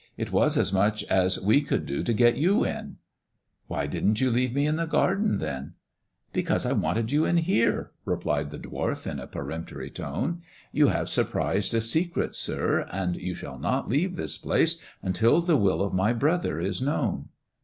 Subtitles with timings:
[0.17, 2.95] It was as much as we could do to get you in.""
[3.67, 5.73] Why didn't you leave me in the garden then
[6.33, 10.41] ]""Because I wanted you in here," replied the dwarf in a peremptory tone;
[10.71, 15.55] "you have surprised a secret, sir, and you shall not leave this place until the
[15.55, 17.29] will of my brother is known."